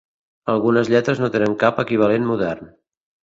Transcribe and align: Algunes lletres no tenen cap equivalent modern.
Algunes 0.53 0.89
lletres 0.93 1.19
no 1.23 1.29
tenen 1.35 1.53
cap 1.65 1.83
equivalent 1.83 2.27
modern. 2.33 2.73